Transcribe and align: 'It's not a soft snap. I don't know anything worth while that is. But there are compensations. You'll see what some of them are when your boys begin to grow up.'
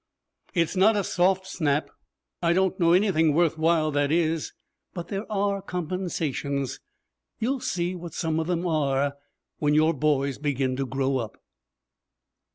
'It's 0.55 0.75
not 0.75 0.95
a 0.97 1.03
soft 1.03 1.45
snap. 1.45 1.91
I 2.41 2.53
don't 2.53 2.79
know 2.79 2.91
anything 2.93 3.35
worth 3.35 3.59
while 3.59 3.91
that 3.91 4.11
is. 4.11 4.51
But 4.95 5.09
there 5.09 5.31
are 5.31 5.61
compensations. 5.61 6.79
You'll 7.37 7.59
see 7.59 7.93
what 7.93 8.15
some 8.15 8.39
of 8.39 8.47
them 8.47 8.65
are 8.65 9.13
when 9.59 9.75
your 9.75 9.93
boys 9.93 10.39
begin 10.39 10.75
to 10.77 10.87
grow 10.87 11.17
up.' 11.17 11.37